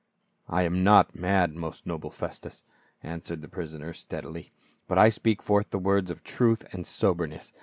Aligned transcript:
"I 0.49 0.63
am 0.63 0.83
not 0.83 1.15
mad, 1.15 1.53
most 1.55 1.85
noble 1.85 2.09
Festus," 2.09 2.63
answered 3.03 3.43
the 3.43 3.47
prisoner 3.47 3.93
steadily," 3.93 4.51
but 4.87 4.97
I 4.97 5.09
speak 5.09 5.43
forth 5.43 5.69
the 5.69 5.77
words 5.77 6.09
of 6.09 6.23
truth 6.23 6.65
and 6.73 6.87
soberness. 6.87 7.53